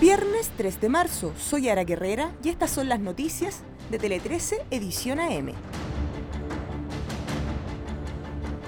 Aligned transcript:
Viernes 0.00 0.52
3 0.56 0.80
de 0.80 0.88
marzo, 0.88 1.32
soy 1.36 1.68
Ara 1.68 1.82
Guerrera 1.82 2.30
y 2.44 2.50
estas 2.50 2.70
son 2.70 2.88
las 2.88 3.00
noticias 3.00 3.62
de 3.90 3.98
Tele 3.98 4.20
13 4.20 4.64
Edición 4.70 5.18
AM. 5.18 5.50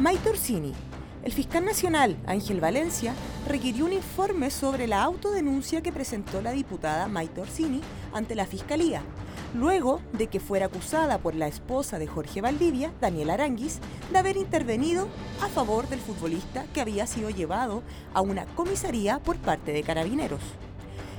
Maite 0.00 0.28
Orsini, 0.28 0.72
el 1.22 1.32
fiscal 1.32 1.64
nacional 1.64 2.16
Ángel 2.26 2.60
Valencia 2.60 3.14
requirió 3.46 3.84
un 3.84 3.92
informe 3.92 4.50
sobre 4.50 4.88
la 4.88 5.04
autodenuncia 5.04 5.82
que 5.82 5.92
presentó 5.92 6.42
la 6.42 6.50
diputada 6.50 7.06
Maite 7.06 7.42
Orsini 7.42 7.80
ante 8.12 8.34
la 8.34 8.44
Fiscalía, 8.44 9.02
luego 9.54 10.00
de 10.12 10.26
que 10.26 10.40
fuera 10.40 10.66
acusada 10.66 11.18
por 11.18 11.36
la 11.36 11.46
esposa 11.46 12.00
de 12.00 12.08
Jorge 12.08 12.40
Valdivia, 12.40 12.92
Daniel 13.00 13.30
Aranguis, 13.30 13.78
de 14.10 14.18
haber 14.18 14.36
intervenido 14.36 15.06
a 15.40 15.48
favor 15.48 15.88
del 15.88 16.00
futbolista 16.00 16.64
que 16.74 16.80
había 16.80 17.06
sido 17.06 17.30
llevado 17.30 17.84
a 18.14 18.20
una 18.20 18.46
comisaría 18.46 19.20
por 19.20 19.36
parte 19.36 19.72
de 19.72 19.84
carabineros. 19.84 20.40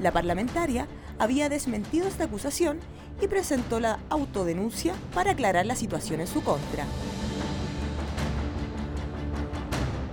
La 0.00 0.12
parlamentaria 0.12 0.86
había 1.18 1.48
desmentido 1.48 2.08
esta 2.08 2.24
acusación 2.24 2.80
y 3.20 3.28
presentó 3.28 3.80
la 3.80 4.00
autodenuncia 4.10 4.94
para 5.14 5.32
aclarar 5.32 5.66
la 5.66 5.76
situación 5.76 6.20
en 6.20 6.26
su 6.26 6.42
contra. 6.42 6.84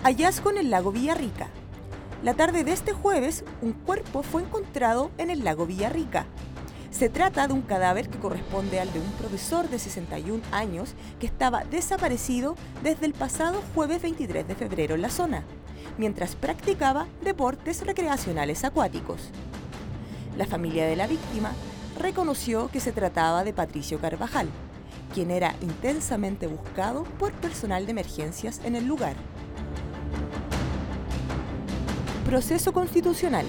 Hallazgo 0.03 0.51
en 0.51 0.57
el 0.57 0.69
lago 0.69 0.91
Villarrica. 0.91 1.49
La 2.23 2.33
tarde 2.33 2.63
de 2.63 2.73
este 2.73 2.93
jueves, 2.93 3.43
un 3.61 3.73
cuerpo 3.73 4.23
fue 4.23 4.43
encontrado 4.43 5.11
en 5.17 5.29
el 5.29 5.43
lago 5.43 5.65
Villarrica. 5.65 6.25
Se 6.91 7.07
trata 7.07 7.47
de 7.47 7.53
un 7.53 7.61
cadáver 7.61 8.09
que 8.09 8.17
corresponde 8.17 8.79
al 8.79 8.91
de 8.91 8.99
un 8.99 9.11
profesor 9.13 9.69
de 9.69 9.79
61 9.79 10.41
años 10.51 10.95
que 11.19 11.27
estaba 11.27 11.63
desaparecido 11.63 12.55
desde 12.83 13.05
el 13.05 13.13
pasado 13.13 13.61
jueves 13.75 14.01
23 14.01 14.47
de 14.47 14.55
febrero 14.55 14.95
en 14.95 15.01
la 15.01 15.09
zona, 15.09 15.43
mientras 15.97 16.35
practicaba 16.35 17.07
deportes 17.23 17.85
recreacionales 17.85 18.63
acuáticos. 18.63 19.29
La 20.39 20.45
familia 20.45 20.87
de 20.87 20.95
la 20.95 21.05
víctima 21.05 21.51
reconoció 21.99 22.69
que 22.69 22.79
se 22.79 22.93
trataba 22.93 23.43
de 23.43 23.51
Patricio 23.51 23.99
Carvajal, 23.99 24.47
quien 25.13 25.31
era 25.31 25.53
intensamente 25.59 26.47
buscado 26.47 27.03
por 27.03 27.33
personal 27.33 27.85
de 27.85 27.91
emergencias 27.91 28.61
en 28.63 28.77
el 28.77 28.85
lugar. 28.85 29.17
Proceso 32.23 32.71
constitucional. 32.71 33.45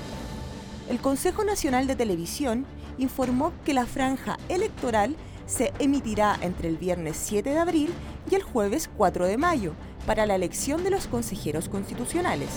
El 0.89 0.99
Consejo 0.99 1.45
Nacional 1.45 1.87
de 1.87 1.95
Televisión 1.95 2.67
informó 2.99 3.53
que 3.65 3.73
la 3.73 3.87
franja 3.87 4.37
electoral 4.49 5.15
se 5.47 5.73
emitirá 5.79 6.37
entre 6.41 6.69
el 6.69 6.77
viernes 6.77 7.17
7 7.23 7.51
de 7.51 7.59
abril 7.59 7.91
y 8.29 8.35
el 8.35 8.43
jueves 8.43 8.91
4 8.97 9.27
de 9.27 9.37
mayo 9.37 9.75
para 10.07 10.27
la 10.27 10.35
elección 10.35 10.83
de 10.83 10.91
los 10.91 11.07
consejeros 11.07 11.69
constitucionales. 11.69 12.49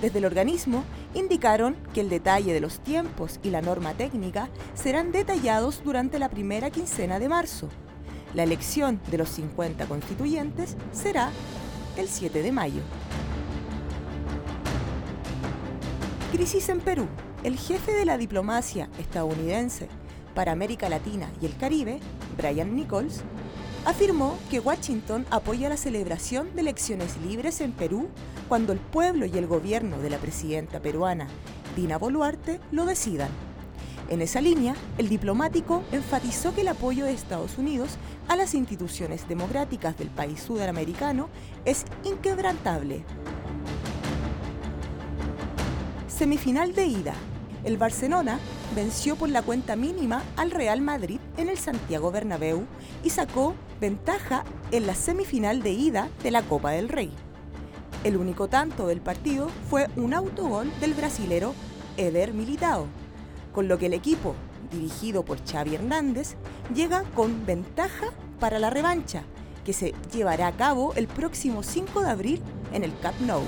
Desde 0.00 0.18
el 0.18 0.24
organismo 0.24 0.84
indicaron 1.14 1.76
que 1.92 2.00
el 2.00 2.08
detalle 2.08 2.54
de 2.54 2.60
los 2.60 2.80
tiempos 2.80 3.38
y 3.42 3.50
la 3.50 3.60
norma 3.60 3.92
técnica 3.92 4.48
serán 4.74 5.12
detallados 5.12 5.82
durante 5.84 6.18
la 6.18 6.30
primera 6.30 6.70
quincena 6.70 7.18
de 7.18 7.28
marzo. 7.28 7.68
La 8.34 8.44
elección 8.44 9.00
de 9.10 9.18
los 9.18 9.28
50 9.30 9.86
constituyentes 9.86 10.76
será 10.92 11.30
el 11.96 12.08
7 12.08 12.42
de 12.42 12.52
mayo. 12.52 12.80
Crisis 16.32 16.68
en 16.70 16.80
Perú. 16.80 17.06
El 17.42 17.58
jefe 17.58 17.92
de 17.92 18.04
la 18.04 18.16
diplomacia 18.16 18.88
estadounidense 18.98 19.88
para 20.34 20.52
América 20.52 20.88
Latina 20.88 21.30
y 21.42 21.46
el 21.46 21.56
Caribe, 21.56 22.00
Brian 22.36 22.74
Nichols, 22.74 23.22
afirmó 23.84 24.38
que 24.50 24.60
Washington 24.60 25.26
apoya 25.30 25.68
la 25.68 25.76
celebración 25.76 26.54
de 26.54 26.60
elecciones 26.60 27.16
libres 27.18 27.60
en 27.60 27.72
Perú 27.72 28.08
cuando 28.50 28.72
el 28.72 28.80
pueblo 28.80 29.26
y 29.26 29.38
el 29.38 29.46
gobierno 29.46 29.98
de 29.98 30.10
la 30.10 30.18
presidenta 30.18 30.80
peruana, 30.80 31.28
Dina 31.76 31.98
Boluarte, 31.98 32.58
lo 32.72 32.84
decidan. 32.84 33.28
En 34.08 34.20
esa 34.22 34.40
línea, 34.40 34.74
el 34.98 35.08
diplomático 35.08 35.84
enfatizó 35.92 36.52
que 36.52 36.62
el 36.62 36.68
apoyo 36.68 37.04
de 37.04 37.12
Estados 37.12 37.58
Unidos 37.58 37.96
a 38.26 38.34
las 38.34 38.54
instituciones 38.54 39.28
democráticas 39.28 39.96
del 39.96 40.08
país 40.08 40.40
sudamericano 40.40 41.28
es 41.64 41.84
inquebrantable 42.02 43.04
Semifinal 46.08 46.74
de 46.74 46.86
ida. 46.86 47.14
El 47.62 47.76
Barcelona 47.76 48.40
venció 48.74 49.14
por 49.14 49.28
la 49.28 49.42
cuenta 49.42 49.76
mínima 49.76 50.24
al 50.36 50.50
Real 50.50 50.80
Madrid 50.80 51.20
en 51.36 51.50
el 51.50 51.56
Santiago 51.56 52.10
Bernabéu 52.10 52.64
y 53.04 53.10
sacó 53.10 53.54
ventaja 53.80 54.42
en 54.72 54.88
la 54.88 54.96
semifinal 54.96 55.62
de 55.62 55.70
ida 55.70 56.08
de 56.24 56.32
la 56.32 56.42
Copa 56.42 56.72
del 56.72 56.88
Rey. 56.88 57.12
El 58.02 58.16
único 58.16 58.48
tanto 58.48 58.86
del 58.86 59.02
partido 59.02 59.50
fue 59.68 59.88
un 59.96 60.14
autogol 60.14 60.72
del 60.80 60.94
brasilero 60.94 61.52
Eder 61.98 62.32
Militao, 62.32 62.86
con 63.52 63.68
lo 63.68 63.78
que 63.78 63.84
el 63.86 63.92
equipo, 63.92 64.34
dirigido 64.72 65.22
por 65.22 65.44
Xavi 65.44 65.74
Hernández, 65.74 66.36
llega 66.74 67.02
con 67.14 67.44
ventaja 67.44 68.06
para 68.38 68.58
la 68.58 68.70
revancha, 68.70 69.24
que 69.66 69.74
se 69.74 69.92
llevará 70.12 70.46
a 70.46 70.56
cabo 70.56 70.94
el 70.94 71.08
próximo 71.08 71.62
5 71.62 72.00
de 72.00 72.10
abril 72.10 72.40
en 72.72 72.84
el 72.84 72.98
Camp 73.00 73.20
Nou. 73.20 73.42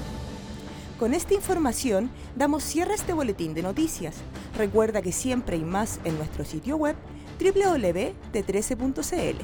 Con 0.98 1.14
esta 1.14 1.32
información 1.32 2.10
damos 2.36 2.62
cierre 2.62 2.92
a 2.92 2.96
este 2.96 3.14
boletín 3.14 3.54
de 3.54 3.62
noticias. 3.62 4.16
Recuerda 4.56 5.00
que 5.00 5.12
siempre 5.12 5.56
hay 5.56 5.64
más 5.64 5.98
en 6.04 6.18
nuestro 6.18 6.44
sitio 6.44 6.76
web 6.76 6.96
www.t13.cl. 7.40 9.42